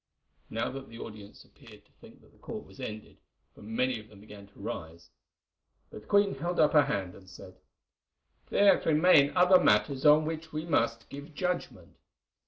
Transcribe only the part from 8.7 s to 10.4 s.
remain other matters on